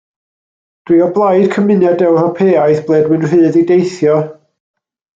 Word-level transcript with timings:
Dw 0.89 0.95
i 0.95 1.01
o 1.07 1.09
blaid 1.17 1.45
Cymuned 1.57 2.03
Ewropeaidd 2.07 2.83
ble 2.89 3.01
dw 3.07 3.17
i'n 3.19 3.29
rhydd 3.31 3.63
i 3.63 3.65
deithio. 3.75 4.21